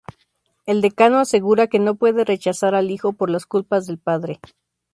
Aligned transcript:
El 0.65 0.81
Decano 0.81 1.19
asegura 1.19 1.67
que 1.67 1.77
no 1.77 1.93
puede 1.93 2.25
rechazar 2.25 2.73
al 2.73 2.89
hijo 2.89 3.13
por 3.13 3.29
las 3.29 3.45
culpas 3.45 3.85
del 3.85 3.99
padre. 3.99 4.39